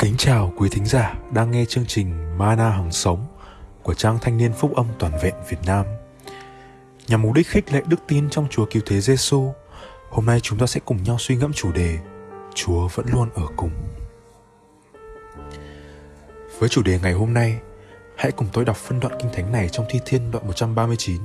Kính 0.00 0.16
chào 0.18 0.52
quý 0.56 0.68
thính 0.68 0.86
giả 0.86 1.14
đang 1.32 1.50
nghe 1.50 1.64
chương 1.64 1.84
trình 1.86 2.38
Mana 2.38 2.70
Hằng 2.70 2.92
Sống 2.92 3.26
của 3.82 3.94
trang 3.94 4.18
thanh 4.20 4.36
niên 4.36 4.52
phúc 4.52 4.74
âm 4.74 4.86
toàn 4.98 5.12
vẹn 5.22 5.34
Việt 5.48 5.56
Nam. 5.66 5.86
Nhằm 7.08 7.22
mục 7.22 7.34
đích 7.34 7.46
khích 7.46 7.72
lệ 7.72 7.82
đức 7.86 7.96
tin 8.08 8.30
trong 8.30 8.46
Chúa 8.50 8.66
Cứu 8.66 8.82
Thế 8.86 9.00
Giêsu, 9.00 9.52
hôm 10.10 10.26
nay 10.26 10.40
chúng 10.40 10.58
ta 10.58 10.66
sẽ 10.66 10.80
cùng 10.84 11.02
nhau 11.02 11.16
suy 11.18 11.36
ngẫm 11.36 11.52
chủ 11.52 11.72
đề 11.72 11.98
Chúa 12.54 12.88
vẫn 12.94 13.06
luôn 13.12 13.28
ở 13.34 13.42
cùng. 13.56 13.70
Với 16.58 16.68
chủ 16.68 16.82
đề 16.82 16.98
ngày 17.02 17.12
hôm 17.12 17.34
nay, 17.34 17.60
hãy 18.16 18.32
cùng 18.32 18.48
tôi 18.52 18.64
đọc 18.64 18.76
phân 18.76 19.00
đoạn 19.00 19.14
kinh 19.20 19.32
thánh 19.32 19.52
này 19.52 19.68
trong 19.68 19.86
Thi 19.90 20.00
Thiên 20.06 20.30
đoạn 20.30 20.46
139, 20.46 21.20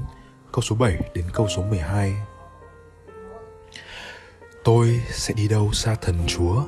câu 0.52 0.62
số 0.62 0.76
7 0.76 0.98
đến 1.14 1.26
câu 1.34 1.48
số 1.56 1.64
12. 1.64 2.14
Tôi 4.64 5.02
sẽ 5.10 5.34
đi 5.34 5.48
đâu 5.48 5.74
xa 5.74 5.96
thần 6.02 6.16
Chúa? 6.28 6.64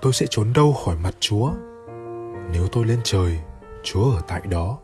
Tôi 0.00 0.12
sẽ 0.12 0.26
trốn 0.30 0.52
đâu 0.52 0.72
khỏi 0.72 0.96
mặt 0.96 1.14
chúa. 1.20 1.52
Nếu 2.52 2.68
tôi 2.72 2.84
lên 2.84 3.00
trời, 3.04 3.38
chúa 3.82 4.12
ở 4.12 4.22
tại 4.28 4.40
đó. 4.50 4.78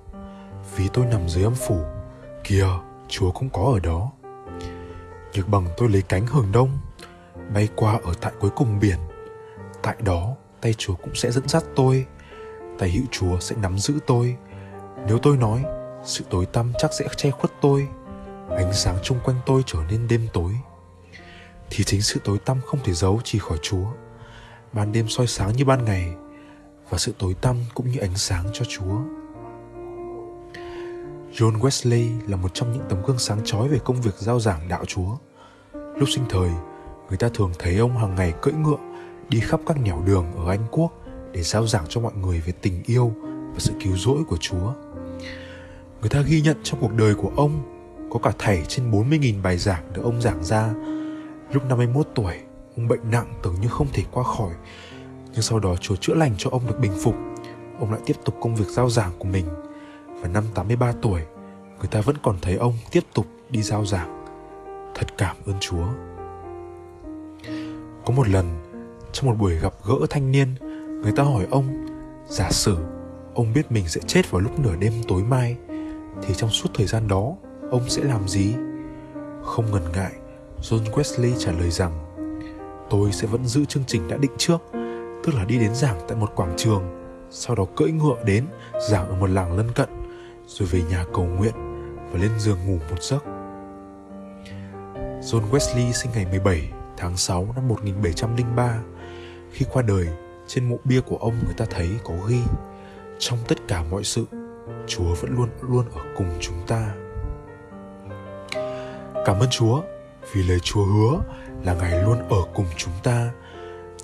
Vì 0.76 0.88
tôi 0.88 1.06
nằm 1.06 1.28
dưới 1.28 1.44
âm 1.44 1.54
phủ, 1.54 1.80
kìa, 2.44 2.66
chúa 3.08 3.30
cũng 3.30 3.48
có 3.50 3.62
ở 3.74 3.80
đó. 3.80 4.12
Nhược 5.34 5.48
bằng 5.48 5.66
tôi 5.76 5.88
lấy 5.88 6.02
cánh 6.02 6.26
hưởng 6.26 6.52
đông, 6.52 6.78
bay 7.54 7.68
qua 7.76 7.98
ở 8.04 8.14
tại 8.20 8.32
cuối 8.40 8.50
cùng 8.50 8.80
biển. 8.80 8.98
Tại 9.82 9.96
đó, 10.04 10.34
tay 10.60 10.74
chúa 10.78 10.94
cũng 10.94 11.14
sẽ 11.14 11.30
dẫn 11.30 11.48
dắt 11.48 11.64
tôi. 11.76 12.06
Tay 12.78 12.90
hữu 12.90 13.04
chúa 13.10 13.38
sẽ 13.40 13.56
nắm 13.56 13.78
giữ 13.78 13.94
tôi. 14.06 14.36
Nếu 15.06 15.18
tôi 15.18 15.36
nói, 15.36 15.64
sự 16.04 16.24
tối 16.30 16.46
tăm 16.46 16.72
chắc 16.78 16.92
sẽ 16.92 17.08
che 17.16 17.30
khuất 17.30 17.52
tôi. 17.60 17.88
Ánh 18.50 18.72
sáng 18.72 18.96
chung 19.02 19.18
quanh 19.24 19.36
tôi 19.46 19.62
trở 19.66 19.78
nên 19.90 20.08
đêm 20.08 20.26
tối. 20.32 20.52
Thì 21.70 21.84
chính 21.84 22.02
sự 22.02 22.20
tối 22.24 22.38
tăm 22.38 22.60
không 22.66 22.80
thể 22.84 22.92
giấu 22.92 23.20
chỉ 23.24 23.38
khỏi 23.38 23.58
chúa 23.62 23.86
ban 24.74 24.92
đêm 24.92 25.08
soi 25.08 25.26
sáng 25.26 25.52
như 25.56 25.64
ban 25.64 25.84
ngày 25.84 26.14
và 26.90 26.98
sự 26.98 27.14
tối 27.18 27.34
tăm 27.40 27.56
cũng 27.74 27.90
như 27.90 27.98
ánh 27.98 28.16
sáng 28.16 28.44
cho 28.52 28.64
Chúa. 28.68 28.96
John 31.32 31.58
Wesley 31.60 32.10
là 32.28 32.36
một 32.36 32.54
trong 32.54 32.72
những 32.72 32.82
tấm 32.88 32.98
gương 33.06 33.18
sáng 33.18 33.40
chói 33.44 33.68
về 33.68 33.78
công 33.84 34.00
việc 34.00 34.14
giao 34.18 34.40
giảng 34.40 34.68
đạo 34.68 34.84
Chúa. 34.84 35.16
Lúc 35.72 36.08
sinh 36.08 36.24
thời, 36.28 36.50
người 37.08 37.18
ta 37.18 37.28
thường 37.34 37.52
thấy 37.58 37.78
ông 37.78 37.98
hàng 37.98 38.14
ngày 38.14 38.34
cưỡi 38.42 38.54
ngựa 38.54 38.78
đi 39.28 39.40
khắp 39.40 39.60
các 39.66 39.80
nẻo 39.80 40.02
đường 40.06 40.26
ở 40.36 40.50
Anh 40.50 40.66
Quốc 40.70 40.92
để 41.32 41.42
giao 41.42 41.66
giảng 41.66 41.84
cho 41.88 42.00
mọi 42.00 42.12
người 42.14 42.40
về 42.40 42.52
tình 42.60 42.82
yêu 42.86 43.12
và 43.26 43.58
sự 43.58 43.72
cứu 43.84 43.96
rỗi 43.96 44.24
của 44.28 44.36
Chúa. 44.36 44.72
Người 46.00 46.10
ta 46.10 46.20
ghi 46.20 46.40
nhận 46.40 46.56
trong 46.62 46.80
cuộc 46.80 46.92
đời 46.92 47.14
của 47.14 47.32
ông 47.36 47.62
có 48.10 48.18
cả 48.18 48.32
thảy 48.38 48.64
trên 48.68 48.90
40.000 48.90 49.42
bài 49.42 49.58
giảng 49.58 49.92
được 49.92 50.02
ông 50.04 50.20
giảng 50.20 50.44
ra. 50.44 50.74
Lúc 51.52 51.62
51 51.68 52.08
tuổi, 52.14 52.34
Ông 52.76 52.88
bệnh 52.88 53.10
nặng 53.10 53.34
tưởng 53.42 53.54
như 53.60 53.68
không 53.68 53.86
thể 53.92 54.02
qua 54.12 54.24
khỏi. 54.24 54.50
Nhưng 55.32 55.42
sau 55.42 55.60
đó 55.60 55.76
Chúa 55.76 55.96
chữa 55.96 56.14
lành 56.14 56.34
cho 56.38 56.50
ông 56.50 56.66
được 56.66 56.78
bình 56.80 56.92
phục. 57.02 57.14
Ông 57.80 57.92
lại 57.92 58.00
tiếp 58.06 58.16
tục 58.24 58.34
công 58.40 58.54
việc 58.54 58.68
giao 58.68 58.90
giảng 58.90 59.12
của 59.18 59.28
mình. 59.28 59.46
Và 60.20 60.28
năm 60.28 60.44
83 60.54 60.92
tuổi, 61.02 61.20
Người 61.78 61.88
ta 61.90 62.00
vẫn 62.00 62.16
còn 62.22 62.36
thấy 62.42 62.56
ông 62.56 62.74
tiếp 62.90 63.00
tục 63.14 63.26
đi 63.50 63.62
giao 63.62 63.86
giảng. 63.86 64.24
Thật 64.94 65.06
cảm 65.18 65.36
ơn 65.46 65.54
Chúa. 65.60 65.86
Có 68.06 68.14
một 68.14 68.28
lần, 68.28 68.46
Trong 69.12 69.26
một 69.26 69.34
buổi 69.38 69.54
gặp 69.54 69.72
gỡ 69.84 69.94
thanh 70.10 70.32
niên, 70.32 70.54
Người 71.02 71.12
ta 71.16 71.22
hỏi 71.22 71.46
ông, 71.50 71.86
Giả 72.28 72.50
sử 72.50 72.76
ông 73.34 73.52
biết 73.52 73.72
mình 73.72 73.88
sẽ 73.88 74.00
chết 74.06 74.30
vào 74.30 74.40
lúc 74.40 74.58
nửa 74.58 74.76
đêm 74.76 74.92
tối 75.08 75.22
mai, 75.22 75.56
Thì 76.22 76.34
trong 76.34 76.50
suốt 76.50 76.68
thời 76.74 76.86
gian 76.86 77.08
đó, 77.08 77.36
Ông 77.70 77.88
sẽ 77.88 78.02
làm 78.04 78.28
gì? 78.28 78.54
Không 79.42 79.70
ngần 79.72 79.92
ngại, 79.92 80.12
John 80.62 80.84
Wesley 80.84 81.32
trả 81.38 81.52
lời 81.52 81.70
rằng 81.70 82.13
tôi 82.90 83.12
sẽ 83.12 83.26
vẫn 83.26 83.46
giữ 83.46 83.64
chương 83.64 83.84
trình 83.86 84.08
đã 84.08 84.16
định 84.16 84.32
trước, 84.38 84.58
tức 85.24 85.34
là 85.34 85.44
đi 85.44 85.58
đến 85.58 85.74
giảng 85.74 86.00
tại 86.08 86.18
một 86.18 86.32
quảng 86.34 86.54
trường, 86.56 86.82
sau 87.30 87.56
đó 87.56 87.64
cưỡi 87.76 87.90
ngựa 87.90 88.16
đến 88.24 88.44
giảng 88.90 89.08
ở 89.08 89.14
một 89.14 89.30
làng 89.30 89.56
lân 89.56 89.72
cận, 89.74 89.88
rồi 90.46 90.68
về 90.72 90.82
nhà 90.90 91.04
cầu 91.14 91.24
nguyện 91.24 91.54
và 92.12 92.20
lên 92.20 92.30
giường 92.38 92.58
ngủ 92.66 92.78
một 92.90 93.02
giấc 93.02 93.24
John 95.24 95.50
Wesley 95.50 95.92
sinh 95.92 96.10
ngày 96.14 96.26
17 96.30 96.70
tháng 96.96 97.16
6 97.16 97.48
năm 97.56 97.68
1703 97.68 98.78
khi 99.52 99.66
qua 99.72 99.82
đời, 99.82 100.08
trên 100.46 100.68
mộ 100.68 100.76
bia 100.84 101.00
của 101.00 101.16
ông 101.16 101.34
người 101.44 101.54
ta 101.56 101.64
thấy 101.70 101.88
có 102.04 102.14
ghi, 102.28 102.40
trong 103.18 103.38
tất 103.48 103.58
cả 103.68 103.84
mọi 103.90 104.04
sự, 104.04 104.24
Chúa 104.86 105.14
vẫn 105.14 105.36
luôn 105.36 105.48
luôn 105.60 105.84
ở 105.94 106.00
cùng 106.16 106.30
chúng 106.40 106.56
ta. 106.66 106.94
Cảm 109.24 109.40
ơn 109.40 109.48
Chúa 109.50 109.82
vì 110.32 110.42
lời 110.42 110.58
Chúa 110.60 110.84
hứa 110.84 111.20
là 111.64 111.74
Ngài 111.74 112.02
luôn 112.02 112.18
ở 112.18 112.36
cùng 112.54 112.66
chúng 112.76 112.92
ta. 113.02 113.30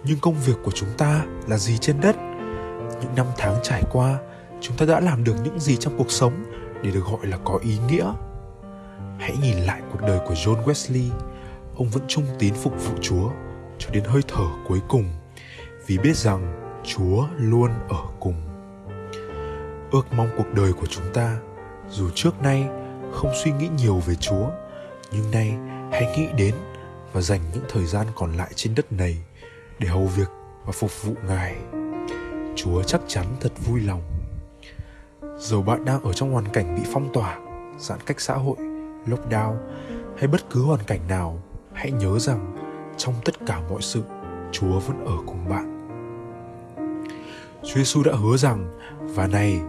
Nhưng 0.04 0.18
công 0.20 0.34
việc 0.34 0.56
của 0.64 0.70
chúng 0.70 0.88
ta 0.98 1.24
là 1.48 1.58
gì 1.58 1.78
trên 1.78 2.00
đất? 2.00 2.16
Những 3.00 3.14
năm 3.16 3.26
tháng 3.38 3.56
trải 3.62 3.82
qua, 3.92 4.18
chúng 4.60 4.76
ta 4.76 4.86
đã 4.86 5.00
làm 5.00 5.24
được 5.24 5.34
những 5.44 5.60
gì 5.60 5.76
trong 5.76 5.98
cuộc 5.98 6.10
sống 6.10 6.44
để 6.82 6.90
được 6.90 7.04
gọi 7.04 7.26
là 7.26 7.38
có 7.44 7.58
ý 7.62 7.78
nghĩa? 7.88 8.12
Hãy 9.18 9.36
nhìn 9.42 9.56
lại 9.58 9.80
cuộc 9.92 10.00
đời 10.00 10.18
của 10.26 10.34
John 10.34 10.64
Wesley. 10.64 11.08
Ông 11.76 11.88
vẫn 11.88 12.02
trung 12.08 12.24
tín 12.38 12.54
phục 12.54 12.72
vụ 12.84 12.94
Chúa 13.00 13.30
cho 13.78 13.90
đến 13.90 14.04
hơi 14.04 14.22
thở 14.28 14.44
cuối 14.68 14.80
cùng 14.88 15.04
vì 15.86 15.98
biết 15.98 16.16
rằng 16.16 16.70
Chúa 16.84 17.26
luôn 17.38 17.70
ở 17.88 18.02
cùng. 18.20 18.34
Ước 19.90 20.12
mong 20.12 20.28
cuộc 20.36 20.54
đời 20.54 20.72
của 20.72 20.86
chúng 20.86 21.12
ta 21.14 21.38
dù 21.90 22.10
trước 22.14 22.42
nay 22.42 22.68
không 23.12 23.32
suy 23.44 23.52
nghĩ 23.52 23.68
nhiều 23.76 24.02
về 24.06 24.14
Chúa, 24.14 24.50
nhưng 25.12 25.30
nay 25.30 25.56
hãy 25.92 26.16
nghĩ 26.16 26.26
đến 26.36 26.54
và 27.12 27.20
dành 27.20 27.40
những 27.54 27.64
thời 27.68 27.86
gian 27.86 28.06
còn 28.14 28.32
lại 28.32 28.50
trên 28.54 28.74
đất 28.74 28.92
này 28.92 29.16
để 29.78 29.88
hầu 29.88 30.06
việc 30.06 30.28
và 30.64 30.72
phục 30.72 31.02
vụ 31.02 31.14
Ngài. 31.28 31.56
Chúa 32.56 32.82
chắc 32.82 33.00
chắn 33.08 33.26
thật 33.40 33.52
vui 33.66 33.80
lòng. 33.80 34.02
Dù 35.38 35.62
bạn 35.62 35.84
đang 35.84 36.02
ở 36.02 36.12
trong 36.12 36.32
hoàn 36.32 36.48
cảnh 36.48 36.76
bị 36.76 36.82
phong 36.92 37.12
tỏa, 37.12 37.38
giãn 37.78 37.98
cách 38.06 38.20
xã 38.20 38.34
hội, 38.34 38.56
lockdown 39.06 39.56
hay 40.18 40.26
bất 40.26 40.50
cứ 40.50 40.62
hoàn 40.62 40.80
cảnh 40.86 41.00
nào, 41.08 41.42
hãy 41.72 41.90
nhớ 41.90 42.18
rằng 42.18 42.56
trong 42.96 43.14
tất 43.24 43.34
cả 43.46 43.60
mọi 43.70 43.82
sự, 43.82 44.02
Chúa 44.52 44.78
vẫn 44.78 45.04
ở 45.06 45.16
cùng 45.26 45.48
bạn. 45.48 45.80
Chúa 47.62 47.74
Giêsu 47.74 48.02
đã 48.02 48.12
hứa 48.12 48.36
rằng 48.36 48.78
và 49.00 49.26
này 49.26 49.60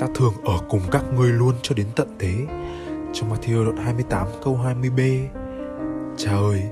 ta 0.00 0.06
thường 0.14 0.34
ở 0.44 0.58
cùng 0.68 0.82
các 0.90 1.04
ngươi 1.14 1.32
luôn 1.32 1.54
cho 1.62 1.74
đến 1.74 1.86
tận 1.96 2.16
thế. 2.18 2.46
Trong 3.12 3.30
Matthew 3.30 3.64
đoạn 3.64 3.76
28 3.76 4.28
câu 4.44 4.60
20b. 4.64 5.26
Cha 6.16 6.30
ơi, 6.30 6.62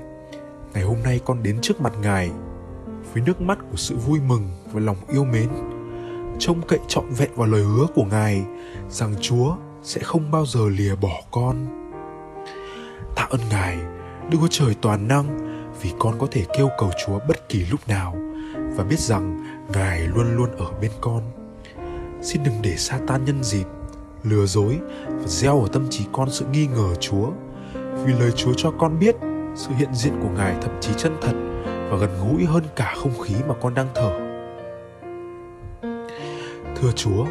ngày 0.77 0.85
hôm 0.85 1.03
nay 1.03 1.19
con 1.25 1.43
đến 1.43 1.57
trước 1.61 1.81
mặt 1.81 1.93
ngài, 2.01 2.31
với 3.13 3.23
nước 3.25 3.41
mắt 3.41 3.57
của 3.71 3.77
sự 3.77 3.95
vui 3.95 4.19
mừng 4.27 4.49
và 4.71 4.79
lòng 4.79 4.97
yêu 5.09 5.23
mến. 5.23 5.49
Trông 6.39 6.61
cậy 6.67 6.79
trọn 6.87 7.05
vẹn 7.17 7.29
vào 7.35 7.47
lời 7.47 7.63
hứa 7.63 7.85
của 7.95 8.03
ngài 8.03 8.45
rằng 8.89 9.15
chúa 9.21 9.55
sẽ 9.83 10.01
không 10.01 10.31
bao 10.31 10.45
giờ 10.45 10.59
lìa 10.69 10.95
bỏ 10.95 11.21
con. 11.31 11.55
Tạ 13.15 13.27
ơn 13.29 13.41
ngài, 13.49 13.77
đức 14.29 14.37
chúa 14.41 14.47
trời 14.47 14.75
toàn 14.81 15.07
năng, 15.07 15.25
vì 15.81 15.91
con 15.99 16.19
có 16.19 16.27
thể 16.31 16.45
kêu 16.57 16.69
cầu 16.77 16.91
chúa 17.05 17.19
bất 17.27 17.49
kỳ 17.49 17.65
lúc 17.71 17.87
nào 17.87 18.15
và 18.75 18.83
biết 18.83 18.99
rằng 18.99 19.43
ngài 19.73 19.99
luôn 19.99 20.35
luôn 20.35 20.49
ở 20.57 20.71
bên 20.81 20.91
con. 21.01 21.21
Xin 22.21 22.43
đừng 22.43 22.61
để 22.61 22.75
sa 22.77 22.99
tan 23.07 23.25
nhân 23.25 23.43
dịp, 23.43 23.65
lừa 24.23 24.45
dối 24.45 24.79
và 25.07 25.27
gieo 25.27 25.61
ở 25.61 25.67
tâm 25.73 25.87
trí 25.89 26.05
con 26.11 26.29
sự 26.29 26.45
nghi 26.51 26.67
ngờ 26.67 26.95
chúa, 26.99 27.29
vì 28.05 28.13
lời 28.13 28.31
chúa 28.31 28.53
cho 28.57 28.71
con 28.79 28.99
biết 28.99 29.15
sự 29.57 29.71
hiện 29.77 29.93
diện 29.93 30.13
của 30.21 30.29
ngài 30.29 30.55
thậm 30.61 30.71
chí 30.81 30.91
chân 30.97 31.17
thật 31.21 31.33
và 31.89 31.97
gần 31.97 32.09
gũi 32.21 32.45
hơn 32.45 32.63
cả 32.75 32.93
không 32.97 33.19
khí 33.23 33.35
mà 33.47 33.55
con 33.61 33.73
đang 33.73 33.87
thở 33.95 34.27
thưa 36.81 36.91
chúa, 36.95 37.25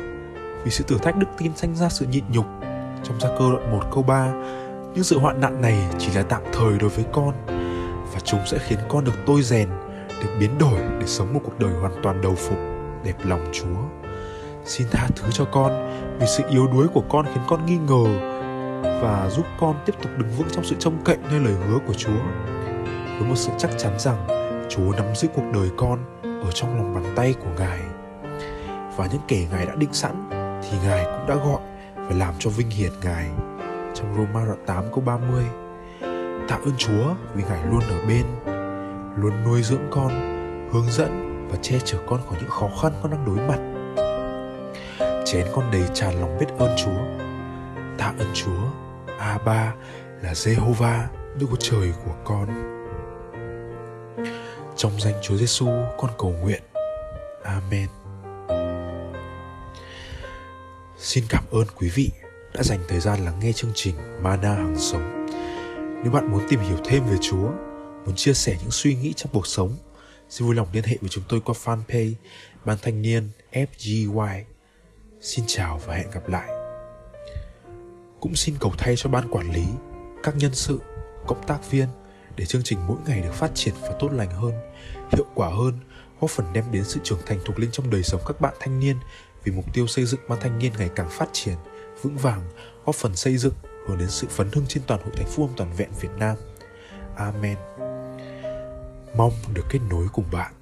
vì 0.64 0.70
sự 0.70 0.84
thử 0.88 0.98
thách 0.98 1.16
đức 1.16 1.26
tin 1.38 1.56
sanh 1.56 1.74
ra 1.74 1.88
sự 1.88 2.06
nhịn 2.06 2.24
nhục 2.32 2.46
trong 3.04 3.20
gia 3.20 3.28
cơ 3.28 3.50
đoạn 3.52 3.72
1 3.78 3.84
câu 3.94 4.02
3 4.02 4.32
nhưng 4.94 5.04
sự 5.04 5.18
hoạn 5.18 5.40
nạn 5.40 5.60
này 5.60 5.78
chỉ 5.98 6.12
là 6.14 6.22
tạm 6.22 6.42
thời 6.52 6.78
đối 6.78 6.90
với 6.90 7.04
con 7.12 7.34
và 8.12 8.20
chúng 8.24 8.40
sẽ 8.46 8.58
khiến 8.58 8.78
con 8.88 9.04
được 9.04 9.12
tôi 9.26 9.42
rèn, 9.42 9.68
được 10.08 10.30
biến 10.40 10.58
đổi 10.58 10.80
để 11.00 11.06
sống 11.06 11.34
một 11.34 11.40
cuộc 11.44 11.58
đời 11.58 11.72
hoàn 11.80 11.92
toàn 12.02 12.20
đầu 12.20 12.34
phục, 12.34 12.58
đẹp 13.04 13.14
lòng 13.24 13.44
chúa. 13.52 14.06
Xin 14.64 14.86
tha 14.90 15.08
thứ 15.16 15.30
cho 15.32 15.44
con 15.44 16.00
vì 16.20 16.26
sự 16.26 16.44
yếu 16.50 16.66
đuối 16.66 16.86
của 16.94 17.02
con 17.08 17.26
khiến 17.26 17.42
con 17.48 17.66
nghi 17.66 17.76
ngờ 17.76 18.35
và 19.00 19.28
giúp 19.30 19.46
con 19.60 19.76
tiếp 19.86 19.92
tục 20.02 20.12
đứng 20.18 20.30
vững 20.30 20.48
trong 20.52 20.64
sự 20.64 20.76
trông 20.78 20.98
cậy 21.04 21.16
nơi 21.30 21.40
lời 21.40 21.54
hứa 21.54 21.78
của 21.86 21.94
Chúa. 21.94 22.20
Với 23.18 23.28
một 23.28 23.34
sự 23.34 23.50
chắc 23.58 23.70
chắn 23.78 23.98
rằng 23.98 24.26
Chúa 24.68 24.92
nắm 24.96 25.14
giữ 25.14 25.28
cuộc 25.34 25.44
đời 25.54 25.70
con 25.76 25.98
ở 26.22 26.50
trong 26.54 26.76
lòng 26.76 26.94
bàn 26.94 27.12
tay 27.16 27.34
của 27.40 27.50
Ngài. 27.58 27.80
Và 28.96 29.08
những 29.12 29.22
kẻ 29.28 29.46
Ngài 29.50 29.66
đã 29.66 29.74
định 29.74 29.92
sẵn 29.92 30.28
thì 30.62 30.78
Ngài 30.84 31.04
cũng 31.04 31.26
đã 31.28 31.34
gọi 31.34 31.60
và 31.96 32.16
làm 32.16 32.34
cho 32.38 32.50
vinh 32.50 32.70
hiển 32.70 32.92
Ngài. 33.04 33.26
Trong 33.94 34.14
Roma 34.16 34.44
đoạn 34.46 34.64
8 34.66 34.84
câu 34.90 35.00
30 35.06 35.44
Tạ 36.48 36.58
ơn 36.64 36.76
Chúa 36.78 37.14
vì 37.34 37.42
Ngài 37.48 37.66
luôn 37.70 37.80
ở 37.80 38.06
bên, 38.08 38.26
luôn 39.16 39.32
nuôi 39.44 39.62
dưỡng 39.62 39.88
con, 39.90 40.08
hướng 40.72 40.90
dẫn 40.90 41.46
và 41.50 41.56
che 41.62 41.78
chở 41.84 41.98
con 42.06 42.20
khỏi 42.28 42.38
những 42.40 42.50
khó 42.50 42.68
khăn 42.82 42.92
con 43.02 43.10
đang 43.10 43.24
đối 43.26 43.46
mặt. 43.48 43.58
Chén 45.24 45.46
con 45.54 45.70
đầy 45.72 45.84
tràn 45.94 46.20
lòng 46.20 46.38
biết 46.40 46.46
ơn 46.58 46.70
Chúa 46.76 47.26
tạ 47.98 48.14
ơn 48.18 48.28
Chúa 48.34 48.85
Abba 49.18 49.74
là 50.22 50.32
Jehovah 50.32 51.06
Đức 51.38 51.46
Chúa 51.50 51.56
Trời 51.56 51.92
của 52.04 52.14
con. 52.24 52.48
Trong 54.76 55.00
danh 55.00 55.14
Chúa 55.22 55.36
Giêsu 55.36 55.66
con 55.98 56.10
cầu 56.18 56.34
nguyện. 56.42 56.62
Amen. 57.42 57.88
Xin 60.98 61.24
cảm 61.28 61.44
ơn 61.50 61.66
quý 61.76 61.88
vị 61.94 62.10
đã 62.54 62.62
dành 62.62 62.80
thời 62.88 63.00
gian 63.00 63.24
lắng 63.24 63.38
nghe 63.40 63.52
chương 63.52 63.72
trình 63.74 63.94
Mana 64.22 64.54
Hằng 64.54 64.78
Sống. 64.78 65.26
Nếu 66.02 66.12
bạn 66.12 66.32
muốn 66.32 66.46
tìm 66.48 66.60
hiểu 66.60 66.76
thêm 66.84 67.04
về 67.04 67.16
Chúa, 67.20 67.50
muốn 68.06 68.14
chia 68.16 68.32
sẻ 68.34 68.56
những 68.60 68.70
suy 68.70 68.94
nghĩ 68.94 69.12
trong 69.12 69.32
cuộc 69.32 69.46
sống, 69.46 69.76
xin 70.28 70.46
vui 70.46 70.56
lòng 70.56 70.68
liên 70.72 70.84
hệ 70.84 70.96
với 71.00 71.08
chúng 71.08 71.24
tôi 71.28 71.40
qua 71.40 71.54
fanpage 71.64 72.12
Ban 72.64 72.78
Thanh 72.82 73.02
niên 73.02 73.28
FGY. 73.52 74.42
Xin 75.20 75.44
chào 75.48 75.80
và 75.86 75.94
hẹn 75.94 76.10
gặp 76.10 76.28
lại. 76.28 76.55
Cũng 78.20 78.34
xin 78.34 78.54
cầu 78.60 78.72
thay 78.78 78.96
cho 78.96 79.10
ban 79.10 79.30
quản 79.30 79.50
lý, 79.50 79.64
các 80.22 80.36
nhân 80.36 80.54
sự, 80.54 80.80
cộng 81.26 81.46
tác 81.46 81.70
viên 81.70 81.88
để 82.36 82.46
chương 82.46 82.62
trình 82.62 82.78
mỗi 82.86 82.96
ngày 83.06 83.20
được 83.20 83.32
phát 83.32 83.50
triển 83.54 83.74
và 83.82 83.92
tốt 83.98 84.08
lành 84.12 84.30
hơn, 84.30 84.52
hiệu 85.12 85.26
quả 85.34 85.48
hơn, 85.48 85.78
góp 86.20 86.30
phần 86.30 86.52
đem 86.52 86.64
đến 86.72 86.84
sự 86.84 87.00
trưởng 87.04 87.18
thành 87.26 87.38
thuộc 87.44 87.58
linh 87.58 87.70
trong 87.72 87.90
đời 87.90 88.02
sống 88.02 88.20
các 88.26 88.40
bạn 88.40 88.54
thanh 88.60 88.80
niên 88.80 88.96
vì 89.44 89.52
mục 89.52 89.64
tiêu 89.74 89.86
xây 89.86 90.04
dựng 90.04 90.20
ban 90.28 90.40
thanh 90.40 90.58
niên 90.58 90.72
ngày 90.78 90.90
càng 90.96 91.08
phát 91.10 91.28
triển, 91.32 91.54
vững 92.02 92.16
vàng, 92.16 92.40
góp 92.86 92.94
phần 92.94 93.16
xây 93.16 93.36
dựng 93.36 93.54
hướng 93.86 93.98
đến 93.98 94.10
sự 94.10 94.26
phấn 94.30 94.48
hưng 94.52 94.66
trên 94.68 94.82
toàn 94.86 95.00
hội 95.02 95.12
thánh 95.16 95.26
phu 95.26 95.44
âm 95.44 95.52
toàn 95.56 95.72
vẹn 95.76 95.90
Việt 96.00 96.12
Nam. 96.18 96.36
Amen. 97.16 97.56
Mong 99.16 99.32
được 99.54 99.64
kết 99.70 99.80
nối 99.90 100.06
cùng 100.12 100.24
bạn. 100.32 100.55